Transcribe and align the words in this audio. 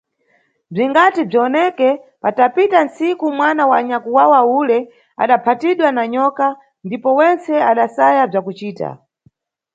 Bzingati 0.71 1.21
bziwoneke, 1.25 1.89
patapita 2.21 2.77
ntsiku, 2.85 3.25
mwana 3.37 3.63
wa 3.71 3.79
nyakwawa 3.87 4.39
ule 4.59 4.79
adaphatidwa 5.23 5.87
na 5.95 6.03
nyoka, 6.13 6.47
ndipo 6.85 7.09
wentse 7.19 7.53
adasaya 7.69 8.23
bzakucita. 8.29 8.89